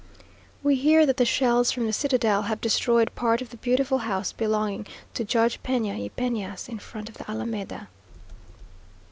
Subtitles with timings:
[0.63, 4.31] We hear that the shells from the citadel have destroyed part of the beautiful house
[4.31, 7.87] belonging to Judge Pena y Penas, in front of the Alameda.